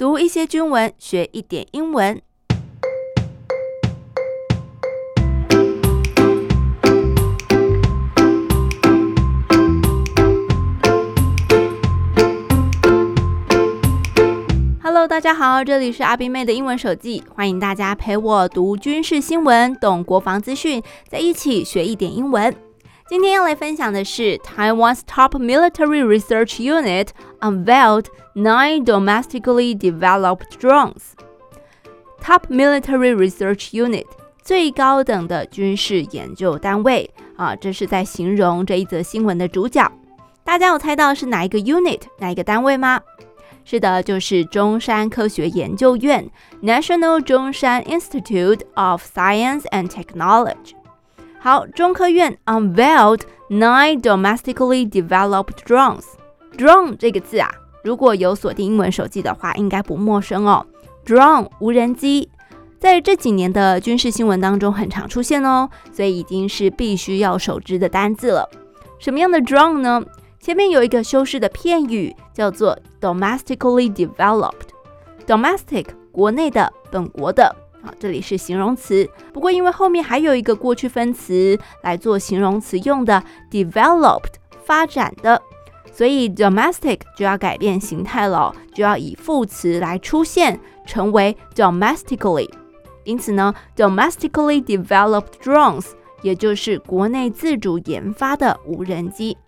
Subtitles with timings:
[0.00, 2.22] 读一些军文，学一点英文。
[14.82, 22.69] Hello，大家好，这里是阿斌妹的英文手记，欢迎大家陪我读军事新闻，懂国防资讯，在一起学一点英文。
[23.09, 27.09] 今天要来分享的是 Taiwan's top military research unit
[27.39, 31.13] unveiled nine domestically developed drones.
[32.21, 34.05] Top military research unit
[34.41, 39.91] 最高等的军事研究单位啊，这是在形容这一则新闻的主角。
[40.43, 43.01] 大家有猜到是哪一个 unit 哪一个单位吗？
[43.63, 46.29] 是的，就是中山科学研究院
[46.61, 50.73] National 中山 Institute of Science and Technology。
[51.42, 56.04] 好，中科院 unveiled nine domestically developed drones。
[56.58, 57.50] drone 这个字啊，
[57.82, 60.66] 如果有锁定英文手机的话，应该不陌生哦。
[61.06, 62.28] drone 无人机，
[62.78, 68.46] 在这几年的军事新闻当中很常出现哦，所以已经是必须要熟知的单字了。
[68.98, 70.02] 什么样的 drone 呢？
[70.38, 74.68] 前面有一个修饰的片语，叫做 domestically developed。
[75.26, 77.56] domestic 国内的，本国的。
[77.82, 79.08] 好，这里是形容词。
[79.32, 85.40] 不过，因为后面还有一个过去分词来做形容词用的，developed 发展的，
[85.90, 92.50] 所以 domestic 就要改变形态了，就要以副词来出现，成为 domestically。
[93.04, 95.86] 因此呢，domestically developed drones
[96.20, 99.38] 也就是国内自主研发的无人机。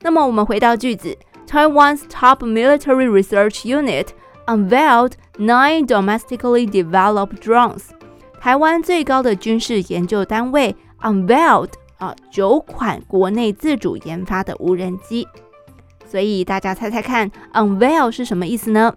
[0.00, 4.08] 那么，我们回到句子，Taiwan's top military research unit。
[4.46, 7.84] Unveiled nine domestically developed drones。
[8.40, 15.26] 台湾最高的军事研究单位 unveiled 啊，九款国内自主研发的无人机。
[16.04, 18.94] 所以大家猜猜看，unveil 是什么意思呢？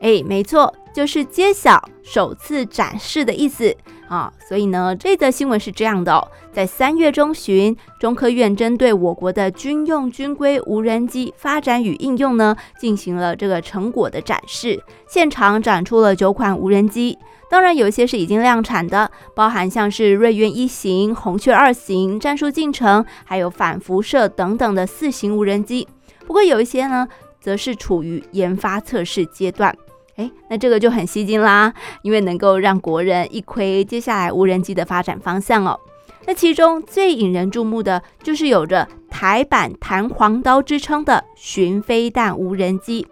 [0.00, 3.76] 哎，没错，就是揭晓、首次展示的意思
[4.08, 4.32] 啊。
[4.48, 14.82] 所以呢，这则新闻是这样的哦，在三月中旬，中科院针对我国的军用军规无人机发展与应用呢，进行了这个成果的展示。
[15.08, 17.18] 现场展出了九款无人机，
[17.50, 25.86] 当然有一些是已经量产的，包含像是锐苑一型、红雀二型、战术进程，还有反辐射等等的四型无人机。
[26.26, 27.06] 不过有一些呢，
[27.40, 29.76] 则是处于研发测试阶段。
[30.16, 35.78] 诶，那这个就很吸睛啦，因为能够让国人一窥接下来无人机的发展方向哦。
[36.26, 43.06] 那其中最引人注目的就是有着台版弹簧刀之称的巡飞弹无人机。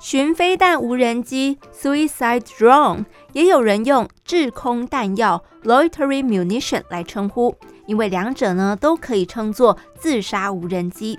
[0.00, 7.54] 巡飞弹无人机 （Suicide Drone） 也有人用滞空弹药 （Loitering Munition） 来称呼，
[7.86, 11.18] 因为两者呢都可以称作自杀无人机。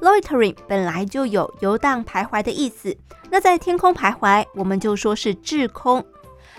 [0.00, 2.96] Loitering 本来就有游荡徘徊的意思，
[3.30, 6.04] 那在天空徘徊，我们就说是滞空。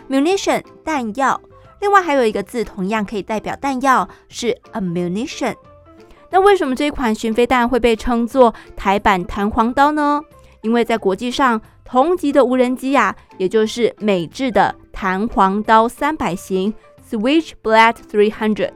[0.09, 1.41] Munition 弹药，
[1.79, 5.55] 另外还有一个字同样可以代表弹药，是 ammunition。
[6.29, 10.21] 那为什么这款巡飞弹会被称作台版弹簧刀呢？
[10.61, 16.73] 因为在国际上同级的无人机呀、啊，也就是美制的弹簧刀三百型
[17.09, 18.71] Switchblade 300。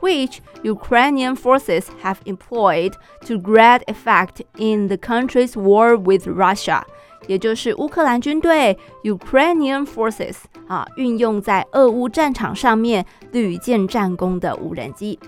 [0.00, 2.94] which Ukrainian forces have employed
[3.26, 6.82] to great effect in the country's war with Russia，
[7.26, 10.36] 也就是乌克兰军队 Ukrainian forces
[10.66, 15.18] 啊，运用在俄乌战场上面屡建战功的无人机。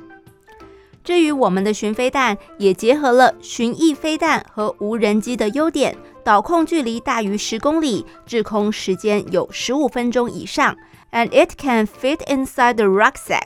[1.04, 10.76] 至于我们的巡飞弹，也结合了巡弋飞弹和无人机的优点，导控距离大于十公里，滞空时间有十五分钟以上，
[11.10, 13.42] and it can fit inside the rucksack。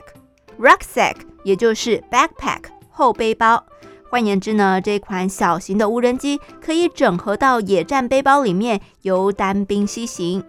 [0.61, 3.63] Rucksack 也就是 backpack 后背包，
[4.09, 10.43] 换言之呢，这款小型的无人机可以整合到野战背包里面，由单兵携行。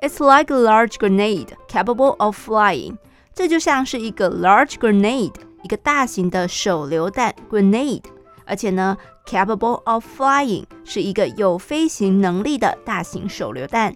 [0.00, 2.96] It's like a large grenade capable of flying。
[3.34, 8.02] 这就像是一个 large grenade，一个大型的手榴弹 grenade，
[8.44, 8.96] 而且呢，
[9.26, 13.94] capable of flying 是一个有飞行能力的大型手榴弹。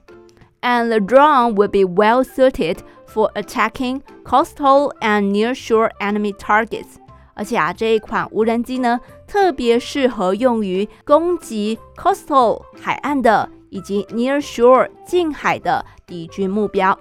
[0.62, 6.97] And the drone will be well suited for attacking coastal and nearshore enemy targets。
[7.33, 16.97] 而且啊，这一款无人机呢，特别适合用于攻击 coastal 海岸的以及 nearshore 近海的敌军目标。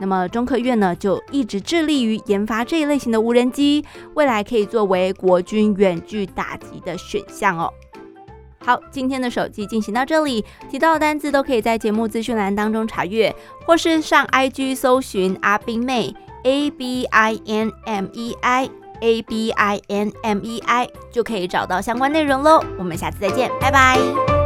[0.00, 3.84] 那么，中科院呢，就一直致力于研发这一类型的无人机，
[4.14, 7.72] 未来可以作为国军远距打击的选项哦。
[8.64, 13.34] 好，今天的手机进行到这里，提到的单字都可以在节目资讯栏当中查阅，
[13.64, 16.14] 或是上 IG 搜寻阿冰妹
[16.44, 18.68] A B I N M E I
[19.00, 22.62] A B I N M E I 就可以找到相关内容喽。
[22.78, 24.37] 我们下次再见，拜拜。